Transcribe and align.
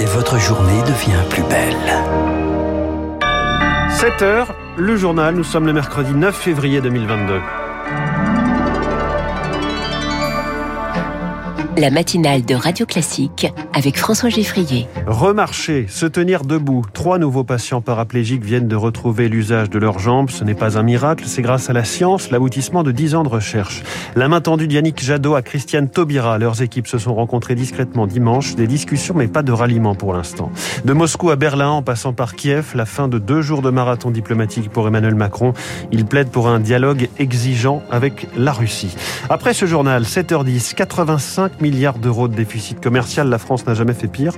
et 0.00 0.06
votre 0.06 0.38
journée 0.38 0.80
devient 0.82 1.22
plus 1.28 1.42
belle. 1.42 1.76
7 3.90 4.22
heures, 4.22 4.54
le 4.76 4.96
journal, 4.96 5.34
nous 5.34 5.44
sommes 5.44 5.66
le 5.66 5.74
mercredi 5.74 6.12
9 6.14 6.34
février 6.34 6.80
2022. 6.80 7.40
La 11.76 11.90
matinale 11.90 12.44
de 12.44 12.54
Radio 12.54 12.84
Classique 12.84 13.52
avec 13.74 13.96
François 13.96 14.28
Geffrier. 14.28 14.86
Remarcher, 15.06 15.86
se 15.88 16.06
tenir 16.06 16.44
debout. 16.44 16.84
Trois 16.92 17.18
nouveaux 17.18 17.44
patients 17.44 17.80
paraplégiques 17.80 18.44
viennent 18.44 18.68
de 18.68 18.76
retrouver 18.76 19.28
l'usage 19.28 19.70
de 19.70 19.78
leurs 19.78 19.98
jambes. 19.98 20.30
Ce 20.30 20.44
n'est 20.44 20.54
pas 20.54 20.78
un 20.78 20.82
miracle, 20.82 21.24
c'est 21.26 21.42
grâce 21.42 21.70
à 21.70 21.72
la 21.72 21.84
science, 21.84 22.30
l'aboutissement 22.30 22.82
de 22.82 22.92
dix 22.92 23.14
ans 23.14 23.22
de 23.22 23.28
recherche. 23.28 23.82
La 24.16 24.28
main 24.28 24.40
tendue 24.40 24.66
d'Yannick 24.66 25.02
Jadot 25.02 25.34
à 25.34 25.42
Christiane 25.42 25.88
Taubira. 25.88 26.38
Leurs 26.38 26.62
équipes 26.62 26.86
se 26.86 26.98
sont 26.98 27.14
rencontrées 27.14 27.54
discrètement 27.54 28.06
dimanche. 28.06 28.56
Des 28.56 28.66
discussions, 28.66 29.14
mais 29.14 29.28
pas 29.28 29.42
de 29.42 29.52
ralliement 29.52 29.94
pour 29.94 30.12
l'instant. 30.12 30.50
De 30.84 30.92
Moscou 30.92 31.30
à 31.30 31.36
Berlin, 31.36 31.70
en 31.70 31.82
passant 31.82 32.12
par 32.12 32.34
Kiev, 32.34 32.72
la 32.74 32.86
fin 32.86 33.08
de 33.08 33.18
deux 33.18 33.42
jours 33.42 33.62
de 33.62 33.70
marathon 33.70 34.10
diplomatique 34.10 34.70
pour 34.70 34.88
Emmanuel 34.88 35.14
Macron. 35.14 35.52
Il 35.92 36.04
plaide 36.04 36.30
pour 36.30 36.48
un 36.48 36.58
dialogue 36.58 37.08
exigeant 37.18 37.82
avec 37.90 38.26
la 38.36 38.52
Russie. 38.52 38.94
Après 39.28 39.54
ce 39.54 39.66
journal, 39.66 40.02
7h10, 40.02 40.74
85 40.74 41.59
000 41.60 41.70
milliards 41.70 41.98
d'euros 41.98 42.28
de 42.28 42.34
déficit 42.34 42.80
commercial. 42.80 43.28
La 43.28 43.38
France 43.38 43.66
n'a 43.66 43.74
jamais 43.74 43.94
fait 43.94 44.08
pire. 44.08 44.32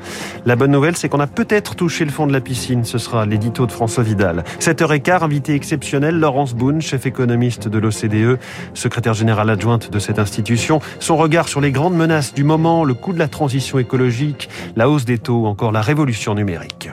La 0.46 0.56
bonne 0.56 0.70
nouvelle, 0.70 0.96
c'est 0.96 1.08
qu'on 1.08 1.20
a 1.20 1.26
peut-être 1.26 1.74
touché 1.74 2.04
le 2.04 2.10
fond 2.10 2.26
de 2.26 2.32
la 2.32 2.40
piscine. 2.40 2.84
Ce 2.84 2.98
sera 2.98 3.26
l'édito 3.26 3.66
de 3.66 3.72
François 3.72 4.02
Vidal. 4.02 4.44
7h15, 4.60 5.22
invité 5.22 5.54
exceptionnel, 5.54 6.18
Laurence 6.18 6.54
Boone, 6.54 6.80
chef 6.82 7.06
économiste 7.06 7.68
de 7.68 7.78
l'OCDE, 7.78 8.38
secrétaire 8.74 9.14
générale 9.14 9.50
adjointe 9.50 9.90
de 9.90 9.98
cette 9.98 10.18
institution. 10.18 10.80
Son 11.00 11.16
regard 11.16 11.48
sur 11.48 11.60
les 11.60 11.72
grandes 11.72 11.96
menaces 11.96 12.34
du 12.34 12.44
moment, 12.44 12.84
le 12.84 12.94
coût 12.94 13.12
de 13.12 13.18
la 13.18 13.28
transition 13.28 13.78
écologique, 13.78 14.48
la 14.76 14.88
hausse 14.88 15.04
des 15.04 15.18
taux, 15.18 15.46
encore 15.46 15.72
la 15.72 15.82
révolution 15.82 16.34
numérique. 16.34 16.90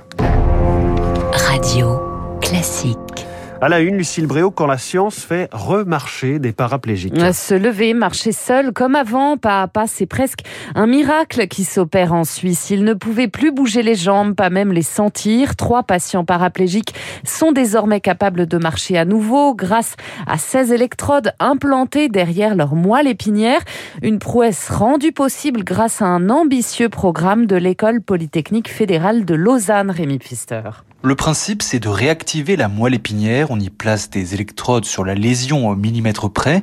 Radio 1.34 2.00
classique. 2.42 3.29
À 3.62 3.68
la 3.68 3.82
une, 3.82 3.98
Lucille 3.98 4.26
Bréau, 4.26 4.52
quand 4.52 4.68
la 4.68 4.78
science 4.78 5.20
fait 5.20 5.50
remarcher 5.52 6.40
des 6.40 6.54
paraplégiques. 6.54 7.20
Se 7.34 7.54
lever, 7.54 7.94
marcher 7.94 8.32
seul, 8.32 8.72
comme 8.72 8.96
avant, 8.96 9.36
pas 9.36 9.62
à 9.62 9.68
pas, 9.68 9.86
c'est 9.86 10.06
presque 10.06 10.40
un 10.76 10.88
miracle 10.88 11.46
qui 11.48 11.66
s'opère 11.66 12.14
en 12.14 12.24
Suisse. 12.24 12.70
Ils 12.70 12.86
ne 12.86 12.94
pouvaient 12.94 13.28
plus 13.28 13.52
bouger 13.52 13.84
les 13.84 13.96
jambes, 13.96 14.34
pas 14.34 14.50
même 14.50 14.72
les 14.72 14.82
sentir. 14.82 15.58
Trois 15.58 15.84
patients 15.84 16.24
paraplégiques 16.24 16.94
sont 17.26 17.52
désormais 17.52 18.00
capables 18.00 18.46
de 18.46 18.58
marcher 18.58 18.98
à 18.98 19.04
nouveau 19.04 19.54
grâce 19.54 19.98
à 20.26 20.38
16 20.38 20.72
électrodes 20.72 21.34
implantées 21.40 22.08
derrière 22.08 22.56
leur 22.56 22.76
moelle 22.76 23.08
épinière. 23.08 23.62
Une 24.02 24.20
prouesse 24.20 24.70
rendue 24.70 25.12
possible 25.12 25.66
grâce 25.66 26.02
à 26.02 26.06
un 26.06 26.30
ambitieux 26.30 26.88
programme 26.88 27.46
de 27.46 27.58
l'école 27.58 28.00
polytechnique 28.00 28.70
fédérale 28.70 29.26
de 29.26 29.36
Lausanne, 29.36 29.92
Rémi 29.92 30.18
Pfister. 30.18 30.62
Le 31.02 31.16
principe, 31.16 31.62
c'est 31.62 31.82
de 31.82 31.88
réactiver 31.88 32.58
la 32.58 32.68
moelle 32.68 32.94
épinière. 32.94 33.52
On 33.52 33.60
y 33.60 33.70
place 33.70 34.10
des 34.10 34.34
électrodes 34.34 34.84
sur 34.84 35.06
la 35.06 35.16
lésion 35.16 35.70
au 35.70 35.76
millimètre 35.76 36.30
près. 36.30 36.60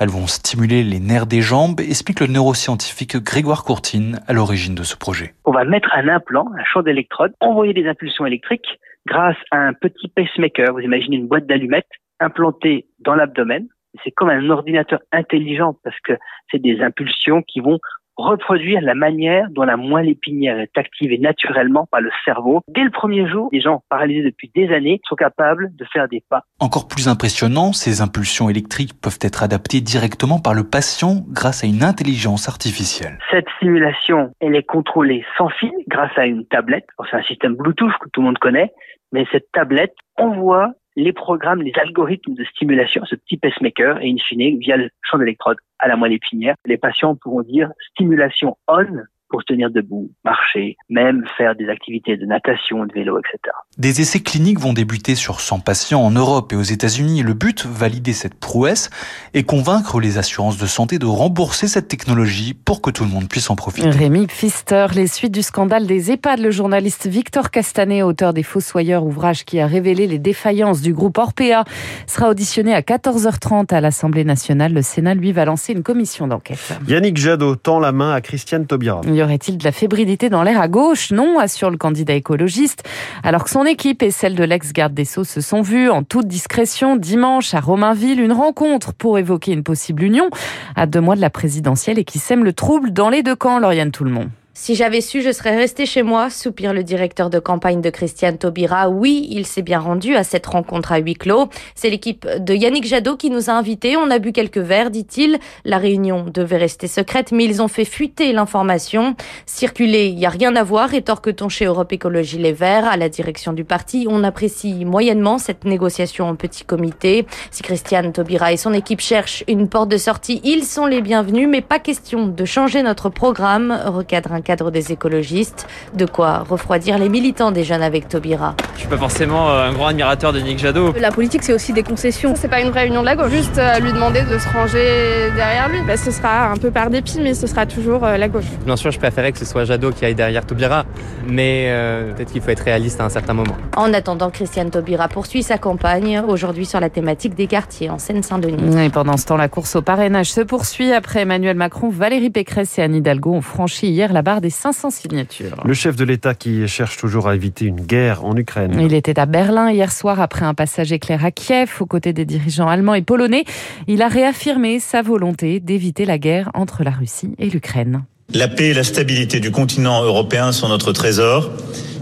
Elles 0.00 0.08
vont 0.08 0.26
stimuler 0.26 0.82
les 0.82 0.98
nerfs 0.98 1.26
des 1.26 1.40
jambes, 1.40 1.78
explique 1.78 2.18
le 2.18 2.26
neuroscientifique 2.26 3.16
Grégoire 3.18 3.62
Courtine 3.62 4.18
à 4.26 4.32
l'origine 4.32 4.74
de 4.74 4.82
ce 4.82 4.96
projet. 4.96 5.34
On 5.44 5.52
va 5.52 5.64
mettre 5.64 5.88
un 5.94 6.08
implant, 6.08 6.50
un 6.58 6.64
champ 6.64 6.82
d'électrodes, 6.82 7.32
envoyer 7.38 7.74
des 7.74 7.86
impulsions 7.86 8.26
électriques 8.26 8.66
grâce 9.06 9.36
à 9.52 9.58
un 9.58 9.72
petit 9.72 10.08
pacemaker. 10.08 10.72
Vous 10.72 10.80
imaginez 10.80 11.18
une 11.18 11.28
boîte 11.28 11.46
d'allumettes 11.46 11.86
implantée 12.18 12.86
dans 12.98 13.14
l'abdomen. 13.14 13.68
C'est 14.02 14.10
comme 14.10 14.30
un 14.30 14.50
ordinateur 14.50 14.98
intelligent 15.12 15.76
parce 15.84 15.98
que 16.00 16.14
c'est 16.50 16.60
des 16.60 16.80
impulsions 16.80 17.42
qui 17.42 17.60
vont 17.60 17.78
reproduire 18.16 18.80
la 18.80 18.94
manière 18.94 19.48
dont 19.50 19.62
la 19.62 19.76
moelle 19.76 20.08
épinière 20.08 20.58
est 20.58 20.76
activée 20.76 21.18
naturellement 21.18 21.86
par 21.90 22.00
le 22.00 22.10
cerveau. 22.24 22.60
Dès 22.68 22.82
le 22.82 22.90
premier 22.90 23.28
jour, 23.28 23.48
les 23.52 23.60
gens 23.60 23.82
paralysés 23.88 24.22
depuis 24.22 24.50
des 24.54 24.72
années 24.72 25.00
sont 25.08 25.16
capables 25.16 25.74
de 25.76 25.84
faire 25.92 26.08
des 26.08 26.22
pas. 26.28 26.42
Encore 26.60 26.88
plus 26.88 27.08
impressionnant, 27.08 27.72
ces 27.72 28.00
impulsions 28.00 28.48
électriques 28.48 29.00
peuvent 29.00 29.18
être 29.20 29.42
adaptées 29.42 29.80
directement 29.80 30.38
par 30.38 30.54
le 30.54 30.64
patient 30.64 31.24
grâce 31.28 31.64
à 31.64 31.66
une 31.66 31.82
intelligence 31.82 32.48
artificielle. 32.48 33.18
Cette 33.30 33.46
simulation, 33.60 34.32
elle 34.40 34.56
est 34.56 34.66
contrôlée 34.66 35.24
sans 35.36 35.48
fil 35.48 35.72
grâce 35.88 36.16
à 36.16 36.26
une 36.26 36.46
tablette. 36.46 36.86
C'est 37.10 37.16
un 37.16 37.22
système 37.22 37.54
Bluetooth 37.54 37.92
que 38.00 38.08
tout 38.10 38.20
le 38.20 38.26
monde 38.26 38.38
connaît, 38.38 38.72
mais 39.12 39.26
cette 39.30 39.50
tablette 39.52 39.94
envoie 40.16 40.72
les 40.96 41.12
programmes, 41.12 41.62
les 41.62 41.72
algorithmes 41.76 42.34
de 42.34 42.44
stimulation, 42.44 43.04
ce 43.04 43.14
petit 43.14 43.36
pacemaker, 43.36 44.02
et 44.02 44.10
in 44.10 44.16
fine, 44.16 44.58
via 44.58 44.76
le 44.76 44.90
champ 45.02 45.18
d'électrode 45.18 45.58
à 45.78 45.88
la 45.88 45.96
moelle 45.96 46.14
épinière, 46.14 46.54
les 46.64 46.78
patients 46.78 47.14
pourront 47.14 47.42
dire 47.42 47.70
stimulation 47.92 48.56
on 48.66 48.86
pour 49.28 49.40
se 49.40 49.46
tenir 49.46 49.70
debout, 49.70 50.10
marcher, 50.24 50.76
même 50.88 51.24
faire 51.36 51.54
des 51.56 51.68
activités 51.68 52.16
de 52.16 52.26
natation, 52.26 52.84
de 52.84 52.92
vélo, 52.92 53.18
etc. 53.18 53.38
Des 53.78 54.00
essais 54.00 54.20
cliniques 54.20 54.60
vont 54.60 54.72
débuter 54.72 55.14
sur 55.14 55.40
100 55.40 55.60
patients 55.60 56.00
en 56.00 56.10
Europe 56.10 56.52
et 56.52 56.56
aux 56.56 56.62
États-Unis. 56.62 57.22
Le 57.22 57.34
but, 57.34 57.66
valider 57.66 58.12
cette 58.12 58.34
prouesse 58.34 58.90
et 59.34 59.42
convaincre 59.42 60.00
les 60.00 60.18
assurances 60.18 60.58
de 60.58 60.66
santé 60.66 60.98
de 60.98 61.06
rembourser 61.06 61.68
cette 61.68 61.88
technologie 61.88 62.54
pour 62.54 62.80
que 62.80 62.90
tout 62.90 63.04
le 63.04 63.10
monde 63.10 63.28
puisse 63.28 63.50
en 63.50 63.56
profiter. 63.56 63.90
Rémi 63.90 64.26
Pfister, 64.26 64.86
les 64.94 65.06
suites 65.06 65.32
du 65.32 65.42
scandale 65.42 65.86
des 65.86 66.12
EHPAD, 66.12 66.40
le 66.40 66.50
journaliste 66.50 67.06
Victor 67.06 67.50
Castanet, 67.50 68.02
auteur 68.02 68.32
des 68.32 68.42
Fossoyeurs, 68.42 69.04
ouvrage 69.04 69.44
qui 69.44 69.60
a 69.60 69.66
révélé 69.66 70.06
les 70.06 70.18
défaillances 70.18 70.82
du 70.82 70.92
groupe 70.92 71.18
Orpea, 71.18 71.64
sera 72.06 72.28
auditionné 72.28 72.74
à 72.74 72.80
14h30 72.80 73.74
à 73.74 73.80
l'Assemblée 73.80 74.24
nationale. 74.24 74.72
Le 74.72 74.82
Sénat, 74.82 75.14
lui, 75.14 75.32
va 75.32 75.44
lancer 75.44 75.72
une 75.72 75.82
commission 75.82 76.26
d'enquête. 76.28 76.78
Yannick 76.88 77.16
Jadot 77.16 77.56
tend 77.56 77.80
la 77.80 77.92
main 77.92 78.12
à 78.12 78.20
Christiane 78.20 78.66
Taubira. 78.66 79.00
Y 79.16 79.22
aurait-il 79.22 79.56
de 79.56 79.64
la 79.64 79.72
fébrilité 79.72 80.28
dans 80.28 80.42
l'air 80.42 80.60
à 80.60 80.68
gauche? 80.68 81.10
Non, 81.10 81.38
assure 81.38 81.70
le 81.70 81.78
candidat 81.78 82.12
écologiste. 82.12 82.86
Alors 83.22 83.44
que 83.44 83.50
son 83.50 83.64
équipe 83.64 84.02
et 84.02 84.10
celle 84.10 84.34
de 84.34 84.44
l'ex-garde 84.44 84.92
des 84.92 85.06
Sceaux 85.06 85.24
se 85.24 85.40
sont 85.40 85.62
vues 85.62 85.88
en 85.88 86.02
toute 86.02 86.28
discrétion 86.28 86.96
dimanche 86.96 87.54
à 87.54 87.60
Romainville, 87.60 88.20
une 88.20 88.34
rencontre 88.34 88.92
pour 88.92 89.18
évoquer 89.18 89.52
une 89.52 89.62
possible 89.62 90.02
union 90.02 90.28
à 90.74 90.84
deux 90.84 91.00
mois 91.00 91.16
de 91.16 91.22
la 91.22 91.30
présidentielle 91.30 91.98
et 91.98 92.04
qui 92.04 92.18
sème 92.18 92.44
le 92.44 92.52
trouble 92.52 92.92
dans 92.92 93.08
les 93.08 93.22
deux 93.22 93.36
camps, 93.36 93.58
Lauriane 93.58 93.90
Tout-le-Monde. 93.90 94.28
Si 94.58 94.74
j'avais 94.74 95.02
su, 95.02 95.20
je 95.20 95.32
serais 95.32 95.54
resté 95.54 95.84
chez 95.84 96.02
moi, 96.02 96.30
soupire 96.30 96.72
le 96.72 96.82
directeur 96.82 97.28
de 97.28 97.38
campagne 97.38 97.82
de 97.82 97.90
Christiane 97.90 98.38
Taubira. 98.38 98.88
Oui, 98.88 99.28
il 99.30 99.44
s'est 99.44 99.60
bien 99.60 99.78
rendu 99.78 100.16
à 100.16 100.24
cette 100.24 100.46
rencontre 100.46 100.92
à 100.92 100.96
huis 100.96 101.14
clos. 101.14 101.50
C'est 101.74 101.90
l'équipe 101.90 102.26
de 102.38 102.54
Yannick 102.54 102.86
Jadot 102.86 103.18
qui 103.18 103.28
nous 103.28 103.50
a 103.50 103.52
invités. 103.52 103.98
On 103.98 104.10
a 104.10 104.18
bu 104.18 104.32
quelques 104.32 104.56
verres, 104.56 104.90
dit-il. 104.90 105.38
La 105.66 105.76
réunion 105.76 106.24
devait 106.24 106.56
rester 106.56 106.86
secrète, 106.86 107.32
mais 107.32 107.44
ils 107.44 107.60
ont 107.60 107.68
fait 107.68 107.84
fuiter 107.84 108.32
l'information. 108.32 109.14
Circuler, 109.44 110.06
il 110.06 110.16
n'y 110.16 110.24
a 110.24 110.30
rien 110.30 110.56
à 110.56 110.62
voir, 110.64 110.88
rétorque-t-on 110.88 111.50
chez 111.50 111.66
Europe 111.66 111.92
Écologie 111.92 112.38
Les 112.38 112.54
Verts. 112.54 112.88
À 112.88 112.96
la 112.96 113.10
direction 113.10 113.52
du 113.52 113.64
parti, 113.64 114.06
on 114.08 114.24
apprécie 114.24 114.86
moyennement 114.86 115.36
cette 115.36 115.66
négociation 115.66 116.30
en 116.30 116.34
petit 116.34 116.64
comité. 116.64 117.26
Si 117.50 117.62
Christiane 117.62 118.10
Taubira 118.10 118.54
et 118.54 118.56
son 118.56 118.72
équipe 118.72 119.00
cherchent 119.00 119.44
une 119.48 119.68
porte 119.68 119.90
de 119.90 119.98
sortie, 119.98 120.40
ils 120.44 120.64
sont 120.64 120.86
les 120.86 121.02
bienvenus, 121.02 121.46
mais 121.46 121.60
pas 121.60 121.78
question 121.78 122.26
de 122.26 122.44
changer 122.46 122.82
notre 122.82 123.10
programme, 123.10 123.78
recadre 123.84 124.32
cadre 124.46 124.70
des 124.70 124.92
écologistes. 124.92 125.66
De 125.94 126.06
quoi 126.06 126.44
refroidir 126.48 126.98
les 126.98 127.08
militants 127.08 127.50
des 127.50 127.64
jeunes 127.64 127.82
avec 127.82 128.08
Taubira. 128.08 128.54
Je 128.74 128.80
suis 128.80 128.88
pas 128.88 128.96
forcément 128.96 129.50
euh, 129.50 129.68
un 129.68 129.72
grand 129.72 129.88
admirateur 129.88 130.32
de 130.32 130.38
Nick 130.38 130.60
Jadot. 130.60 130.94
La 131.00 131.10
politique, 131.10 131.42
c'est 131.42 131.52
aussi 131.52 131.72
des 131.72 131.82
concessions. 131.82 132.34
C'est 132.36 132.48
pas 132.48 132.60
une 132.60 132.70
vraie 132.70 132.86
union 132.86 133.00
de 133.00 133.06
la 133.06 133.16
gauche. 133.16 133.32
Juste 133.32 133.58
euh, 133.58 133.80
lui 133.80 133.92
demander 133.92 134.22
de 134.22 134.38
se 134.38 134.48
ranger 134.48 135.32
derrière 135.34 135.68
lui. 135.68 135.80
Bah, 135.86 135.96
ce 135.96 136.12
sera 136.12 136.50
un 136.52 136.56
peu 136.56 136.70
par 136.70 136.90
dépit, 136.90 137.18
mais 137.20 137.34
ce 137.34 137.48
sera 137.48 137.66
toujours 137.66 138.04
euh, 138.04 138.16
la 138.16 138.28
gauche. 138.28 138.44
Bien 138.64 138.76
sûr, 138.76 138.92
je 138.92 138.98
préférais 138.98 139.32
que 139.32 139.38
ce 139.38 139.44
soit 139.44 139.64
Jadot 139.64 139.90
qui 139.90 140.04
aille 140.04 140.14
derrière 140.14 140.46
Taubira, 140.46 140.84
mais 141.26 141.72
peut-être 142.14 142.30
qu'il 142.30 142.40
faut 142.40 142.50
être 142.50 142.60
réaliste 142.60 143.00
à 143.00 143.04
un 143.04 143.08
certain 143.08 143.34
moment. 143.34 143.56
En 143.76 143.92
attendant, 143.92 144.30
Christiane 144.30 144.70
Taubira 144.70 145.08
poursuit 145.08 145.42
sa 145.42 145.58
campagne 145.58 146.22
aujourd'hui 146.26 146.66
sur 146.66 146.78
la 146.80 146.90
thématique 146.90 147.34
des 147.34 147.46
quartiers 147.46 147.90
en 147.90 147.98
Seine-Saint-Denis. 147.98 148.84
Et 148.84 148.90
pendant 148.90 149.16
ce 149.16 149.26
temps, 149.26 149.36
la 149.36 149.48
course 149.48 149.76
au 149.76 149.82
parrainage 149.82 150.30
se 150.30 150.40
poursuit 150.40 150.92
après 150.92 151.22
Emmanuel 151.22 151.56
Macron, 151.56 151.88
Valérie 151.88 152.30
Pécresse 152.30 152.78
et 152.78 152.82
Anne 152.82 152.94
Hidalgo 152.94 153.32
ont 153.32 153.40
franchi 153.40 153.88
hier 153.88 154.12
la 154.12 154.22
barre 154.22 154.35
des 154.40 154.50
500 154.50 154.90
signatures. 154.90 155.62
Le 155.64 155.74
chef 155.74 155.96
de 155.96 156.04
l'État 156.04 156.34
qui 156.34 156.66
cherche 156.68 156.96
toujours 156.96 157.28
à 157.28 157.34
éviter 157.34 157.64
une 157.64 157.80
guerre 157.80 158.24
en 158.24 158.36
Ukraine. 158.36 158.78
Il 158.80 158.94
était 158.94 159.18
à 159.18 159.26
Berlin 159.26 159.70
hier 159.70 159.92
soir 159.92 160.20
après 160.20 160.44
un 160.44 160.54
passage 160.54 160.92
éclair 160.92 161.24
à 161.24 161.30
Kiev 161.30 161.70
aux 161.80 161.86
côtés 161.86 162.12
des 162.12 162.24
dirigeants 162.24 162.68
allemands 162.68 162.94
et 162.94 163.02
polonais. 163.02 163.44
Il 163.86 164.02
a 164.02 164.08
réaffirmé 164.08 164.80
sa 164.80 165.02
volonté 165.02 165.60
d'éviter 165.60 166.04
la 166.04 166.18
guerre 166.18 166.50
entre 166.54 166.84
la 166.84 166.90
Russie 166.90 167.34
et 167.38 167.50
l'Ukraine. 167.50 168.04
La 168.34 168.48
paix 168.48 168.68
et 168.68 168.74
la 168.74 168.84
stabilité 168.84 169.38
du 169.38 169.50
continent 169.50 170.02
européen 170.02 170.50
sont 170.52 170.68
notre 170.68 170.92
trésor 170.92 171.50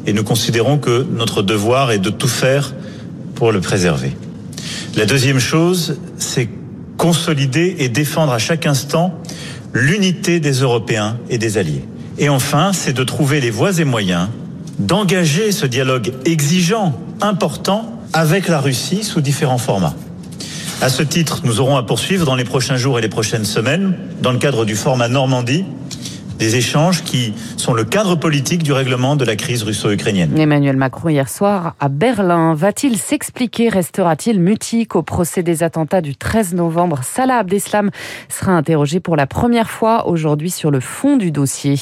et 0.07 0.13
nous 0.13 0.25
considérons 0.25 0.79
que 0.79 1.07
notre 1.11 1.43
devoir 1.43 1.91
est 1.91 1.99
de 1.99 2.11
tout 2.11 2.29
faire 2.29 2.75
pour 3.35 3.53
le 3.53 3.61
préserver. 3.61 4.17
La 4.97 5.07
deuxième 5.07 5.39
chose, 5.39 5.99
c'est 6.17 6.49
consolider 6.97 7.77
et 7.79 7.89
défendre 7.89 8.33
à 8.33 8.39
chaque 8.39 8.67
instant 8.67 9.19
l'unité 9.73 10.41
des 10.41 10.61
Européens 10.61 11.19
et 11.29 11.39
des 11.39 11.59
alliés. 11.59 11.85
Et 12.19 12.29
enfin, 12.29 12.73
c'est 12.73 12.93
de 12.93 13.05
trouver 13.05 13.41
les 13.41 13.51
voies 13.51 13.79
et 13.79 13.85
moyens 13.85 14.29
d'engager 14.79 15.53
ce 15.53 15.67
dialogue 15.67 16.13
exigeant, 16.25 16.99
important, 17.21 18.01
avec 18.13 18.49
la 18.49 18.61
Russie 18.61 19.05
sous 19.05 19.21
différents 19.21 19.59
formats. 19.59 19.95
À 20.81 20.89
ce 20.89 21.03
titre, 21.03 21.41
nous 21.45 21.61
aurons 21.61 21.77
à 21.77 21.83
poursuivre 21.83 22.27
dans 22.27 22.35
les 22.35 22.45
prochains 22.45 22.77
jours 22.77 22.99
et 22.99 23.03
les 23.03 23.09
prochaines 23.09 23.45
semaines, 23.45 23.95
dans 24.21 24.33
le 24.33 24.39
cadre 24.39 24.65
du 24.65 24.77
format 24.77 25.09
Normandie, 25.09 25.65
des 26.39 26.57
échanges 26.57 27.03
qui 27.03 27.33
sont 27.57 27.75
le 27.75 27.85
cadre 27.85 28.17
politique 28.17 28.63
du 28.63 28.73
règlement 28.73 29.17
de 29.17 29.25
la 29.25 29.37
crise 29.37 29.63
russo-ukrainienne. 29.63 30.37
Emmanuel 30.37 30.77
Macron 30.77 31.09
hier 31.09 31.29
soir 31.29 31.75
à 31.81 31.89
Berlin. 31.89 32.55
Va-t-il 32.55 32.97
s'expliquer? 32.97 33.69
Restera-t-il 33.69 34.41
mutique 34.41 34.97
au 34.97 35.03
procès 35.03 35.43
des 35.43 35.63
attentats 35.63 36.01
du 36.01 36.17
13 36.17 36.55
novembre? 36.55 37.01
Salah 37.03 37.39
Abdeslam 37.39 37.91
sera 38.29 38.53
interrogé 38.53 39.01
pour 39.01 39.17
la 39.17 39.27
première 39.27 39.71
fois 39.71 40.07
aujourd'hui 40.09 40.51
sur 40.51 40.71
le 40.71 40.81
fond 40.81 41.17
du 41.17 41.31
dossier. 41.31 41.77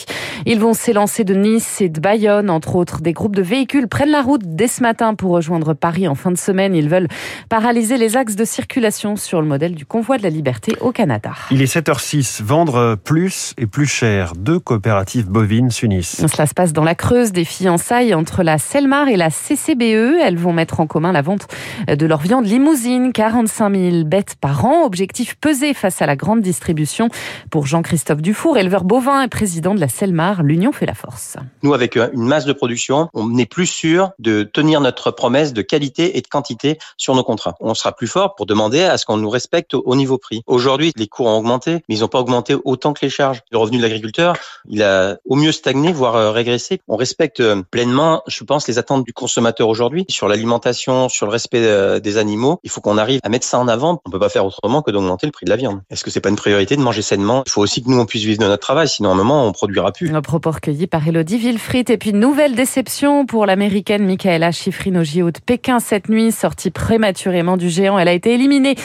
Ils 0.46 0.60
vont 0.60 0.74
s'élancer 0.74 1.24
de 1.24 1.34
Nice 1.34 1.80
et 1.80 1.88
de 1.88 2.00
Bayonne, 2.00 2.50
entre 2.50 2.76
autres. 2.76 3.00
Des 3.00 3.12
groupes 3.12 3.36
de 3.36 3.42
véhicules 3.42 3.88
prennent 3.88 4.10
la 4.10 4.22
route 4.22 4.42
dès 4.44 4.68
ce 4.68 4.82
matin 4.82 5.14
pour 5.14 5.32
rejoindre 5.32 5.74
Paris 5.74 6.08
en 6.08 6.14
fin 6.14 6.30
de 6.30 6.38
semaine. 6.38 6.74
Ils 6.74 6.88
veulent 6.88 7.08
paralyser 7.48 7.96
les 7.96 8.16
axes 8.16 8.36
de 8.36 8.44
circulation 8.44 9.16
sur 9.16 9.40
le 9.40 9.46
modèle 9.48 9.74
du 9.74 9.86
convoi 9.86 10.18
de 10.18 10.22
la 10.22 10.30
liberté 10.30 10.76
au 10.80 10.92
Canada. 10.92 11.32
Il 11.50 11.62
est 11.62 11.74
7h06. 11.74 12.42
Vendre 12.42 12.96
plus 12.96 13.54
et 13.58 13.66
plus 13.66 13.86
cher 13.86 14.32
deux 14.42 14.58
coopératives 14.58 15.28
bovines 15.28 15.70
s'unissent. 15.70 16.26
Cela 16.26 16.46
se 16.46 16.54
passe 16.54 16.72
dans 16.72 16.82
la 16.82 16.96
Creuse 16.96 17.30
des 17.30 17.44
fiançailles 17.44 18.12
entre 18.12 18.42
la 18.42 18.58
Selmar 18.58 19.06
et 19.06 19.16
la 19.16 19.30
CCBE. 19.30 20.18
Elles 20.20 20.36
vont 20.36 20.52
mettre 20.52 20.80
en 20.80 20.86
commun 20.88 21.12
la 21.12 21.22
vente 21.22 21.46
de 21.86 22.06
leur 22.06 22.18
viande 22.18 22.44
limousine, 22.44 23.12
45 23.12 23.74
000 23.74 24.04
bêtes 24.04 24.34
par 24.40 24.64
an. 24.64 24.84
Objectif 24.84 25.36
pesé 25.36 25.74
face 25.74 26.02
à 26.02 26.06
la 26.06 26.16
grande 26.16 26.40
distribution. 26.40 27.08
Pour 27.50 27.66
Jean-Christophe 27.66 28.20
Dufour, 28.20 28.58
éleveur 28.58 28.82
bovin 28.82 29.22
et 29.22 29.28
président 29.28 29.74
de 29.74 29.80
la 29.80 29.88
Selmar, 29.88 30.42
l'union 30.42 30.72
fait 30.72 30.86
la 30.86 30.94
force. 30.94 31.36
Nous, 31.62 31.72
avec 31.72 31.94
une 31.94 32.26
masse 32.26 32.44
de 32.44 32.52
production, 32.52 33.08
on 33.14 33.28
n'est 33.28 33.46
plus 33.46 33.66
sûr 33.66 34.10
de 34.18 34.42
tenir 34.42 34.80
notre 34.80 35.12
promesse 35.12 35.52
de 35.52 35.62
qualité 35.62 36.18
et 36.18 36.20
de 36.20 36.26
quantité 36.26 36.78
sur 36.96 37.14
nos 37.14 37.22
contrats. 37.22 37.54
On 37.60 37.74
sera 37.74 37.92
plus 37.92 38.08
fort 38.08 38.34
pour 38.34 38.46
demander 38.46 38.82
à 38.82 38.98
ce 38.98 39.06
qu'on 39.06 39.18
nous 39.18 39.30
respecte 39.30 39.74
au 39.74 39.94
niveau 39.94 40.18
prix. 40.18 40.42
Aujourd'hui, 40.48 40.92
les 40.96 41.06
cours 41.06 41.26
ont 41.26 41.38
augmenté, 41.38 41.74
mais 41.88 41.94
ils 41.94 42.00
n'ont 42.00 42.08
pas 42.08 42.18
augmenté 42.18 42.56
autant 42.64 42.92
que 42.92 43.00
les 43.02 43.10
charges. 43.10 43.42
Le 43.52 43.58
revenu 43.58 43.78
de 43.78 43.82
l'agriculteur 43.82 44.31
il 44.68 44.82
a 44.82 45.16
au 45.26 45.36
mieux 45.36 45.52
stagné, 45.52 45.92
voire 45.92 46.16
euh, 46.16 46.30
régressé. 46.30 46.80
On 46.88 46.96
respecte 46.96 47.40
euh, 47.40 47.62
pleinement, 47.70 48.22
je 48.26 48.44
pense, 48.44 48.68
les 48.68 48.78
attentes 48.78 49.04
du 49.04 49.12
consommateur 49.12 49.68
aujourd'hui 49.68 50.04
sur 50.08 50.28
l'alimentation, 50.28 51.08
sur 51.08 51.26
le 51.26 51.32
respect 51.32 51.64
euh, 51.64 52.00
des 52.00 52.16
animaux. 52.16 52.60
Il 52.64 52.70
faut 52.70 52.80
qu'on 52.80 52.98
arrive 52.98 53.20
à 53.22 53.28
mettre 53.28 53.46
ça 53.46 53.58
en 53.58 53.68
avant. 53.68 54.00
On 54.04 54.10
peut 54.10 54.18
pas 54.18 54.28
faire 54.28 54.46
autrement 54.46 54.82
que 54.82 54.90
d'augmenter 54.90 55.26
le 55.26 55.32
prix 55.32 55.44
de 55.44 55.50
la 55.50 55.56
viande. 55.56 55.80
Est-ce 55.90 56.04
que 56.04 56.10
c'est 56.10 56.20
pas 56.20 56.28
une 56.28 56.36
priorité 56.36 56.76
de 56.76 56.82
manger 56.82 57.02
sainement? 57.02 57.42
Il 57.46 57.50
faut 57.50 57.62
aussi 57.62 57.82
que 57.82 57.90
nous 57.90 57.98
on 57.98 58.06
puisse 58.06 58.24
vivre 58.24 58.38
de 58.38 58.46
notre 58.46 58.62
travail, 58.62 58.88
sinon 58.88 59.10
à 59.10 59.12
un 59.12 59.16
moment 59.16 59.46
on 59.46 59.52
produira 59.52 59.92
plus. 59.92 60.14
Un 60.14 60.22
propos 60.22 60.50
recueilli 60.50 60.86
par 60.86 61.06
Elodie 61.06 61.38
Villefrit 61.38 61.84
et 61.88 61.96
puis 61.96 62.12
nouvelle 62.12 62.54
déception 62.54 63.26
pour 63.26 63.46
l'américaine 63.46 64.04
Michaela 64.04 64.52
Schifrin 64.52 65.00
au 65.00 65.04
JO 65.04 65.30
de 65.30 65.40
Pékin 65.44 65.80
cette 65.80 66.08
nuit, 66.08 66.32
sortie 66.32 66.70
prématurément 66.70 67.56
du 67.56 67.68
géant. 67.68 67.98
Elle 67.98 68.08
a 68.08 68.12
été 68.12 68.34
éliminée 68.34 68.76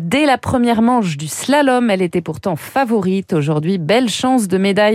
dès 0.00 0.26
la 0.26 0.38
première 0.38 0.82
manche 0.82 1.16
du 1.16 1.28
slalom. 1.28 1.90
Elle 1.90 2.02
était 2.02 2.20
pourtant 2.20 2.56
favorite 2.56 3.32
aujourd'hui. 3.32 3.78
Belle 3.78 4.08
chance 4.08 4.48
de 4.48 4.58
médaille 4.58 4.89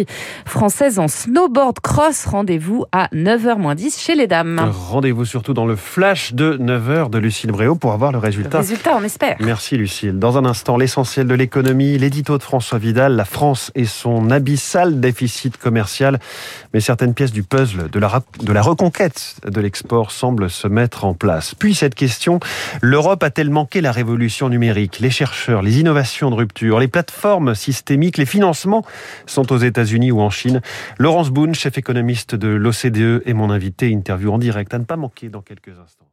française 0.45 0.99
en 0.99 1.07
snowboard 1.07 1.79
cross. 1.79 2.25
Rendez-vous 2.25 2.85
à 2.91 3.07
9h10 3.13 3.99
chez 3.99 4.15
les 4.15 4.27
dames. 4.27 4.71
Rendez-vous 4.89 5.25
surtout 5.25 5.53
dans 5.53 5.65
le 5.65 5.75
flash 5.75 6.33
de 6.33 6.57
9h 6.57 7.09
de 7.09 7.17
Lucille 7.17 7.51
Bréau 7.51 7.75
pour 7.75 7.93
avoir 7.93 8.11
le 8.11 8.17
résultat. 8.17 8.57
Le 8.57 8.63
résultat, 8.63 8.91
on 8.99 9.03
espère. 9.03 9.35
Merci 9.39 9.77
Lucille. 9.77 10.19
Dans 10.19 10.37
un 10.37 10.45
instant, 10.45 10.77
l'essentiel 10.77 11.27
de 11.27 11.33
l'économie, 11.33 11.97
l'édito 11.97 12.37
de 12.37 12.43
François 12.43 12.77
Vidal, 12.77 13.15
la 13.15 13.25
France 13.25 13.71
et 13.75 13.85
son 13.85 14.31
abyssal 14.31 14.99
déficit 14.99 15.57
commercial. 15.57 16.19
Mais 16.73 16.79
certaines 16.79 17.13
pièces 17.13 17.31
du 17.31 17.43
puzzle 17.43 17.89
de 17.89 17.99
la, 17.99 18.21
de 18.41 18.51
la 18.51 18.61
reconquête 18.61 19.35
de 19.45 19.61
l'export 19.61 20.11
semblent 20.11 20.49
se 20.49 20.67
mettre 20.67 21.05
en 21.05 21.13
place. 21.13 21.55
Puis 21.55 21.75
cette 21.75 21.95
question, 21.95 22.39
l'Europe 22.81 23.23
a-t-elle 23.23 23.49
manqué 23.49 23.81
la 23.81 23.91
révolution 23.91 24.49
numérique? 24.49 24.99
Les 24.99 25.09
chercheurs, 25.09 25.61
les 25.61 25.79
innovations 25.79 26.29
de 26.29 26.35
rupture, 26.35 26.79
les 26.79 26.87
plateformes 26.87 27.55
systémiques, 27.55 28.17
les 28.17 28.25
financements 28.25 28.83
sont 29.25 29.51
aux 29.51 29.57
États 29.57 29.84
ou 29.93 30.21
en 30.21 30.29
Chine. 30.29 30.61
Laurence 30.97 31.29
Boone, 31.29 31.55
chef 31.55 31.77
économiste 31.77 32.35
de 32.35 32.47
l'OCDE, 32.47 33.23
est 33.25 33.33
mon 33.33 33.49
invité. 33.49 33.91
Interview 33.91 34.31
en 34.31 34.37
direct 34.37 34.73
à 34.73 34.79
ne 34.79 34.85
pas 34.85 34.97
manquer 34.97 35.29
dans 35.29 35.41
quelques 35.41 35.77
instants. 35.79 36.05